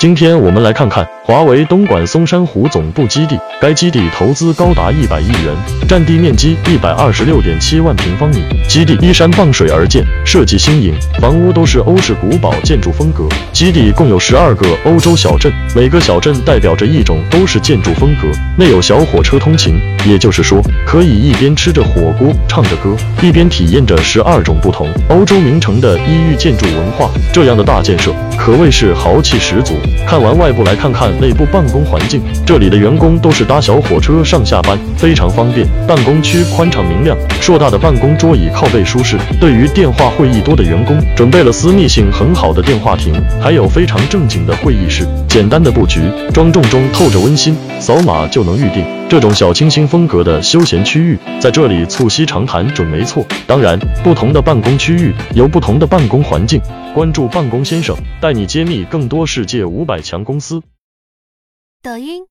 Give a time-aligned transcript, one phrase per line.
[0.00, 5.54] 今天我们来看看华为东莞松山湖总部基地，该基地投资高达一百亿元，
[5.88, 8.42] 占地面积一百二十六点七万平方米。
[8.68, 13.28] 基地依山傍水而建，设计新颖，房屋都是欧式古堡建筑风格。
[13.52, 18.26] 基地共有十二个欧洲小镇，每个小镇代表着一种欧式建筑风格。
[18.58, 27.08] 内有小火车通勤，也就是说，可以一边吃着火锅，唱着歌，一边体验着十二种不同欧洲名城的异域建筑文化。
[27.32, 29.74] 这样的大建设可谓是豪气十足。
[30.08, 32.20] 看完外部，来看看内部办公环境。
[32.46, 35.66] 这里的员工都是搭小火车上下班，非常方便。
[35.86, 39.16] 办公区宽敞明亮，硕大的办公桌椅靠背舒适。
[39.40, 45.06] 对于电话会议多的员工，准备了私密性很好的电话亭，还有非常正经的会议室。
[45.28, 46.00] 简单的布局，
[46.32, 48.84] 庄重中透着温馨，扫码就能预定。
[49.08, 53.26] 这种小清新风格的休闲区域，在这里促膝长谈准没错。
[53.46, 56.60] 当然，不同的办公区域有不同的办公环境。
[56.94, 60.62] 关注办公先生，带你揭秘更多世界五百强公司。
[61.82, 62.26] 抖音。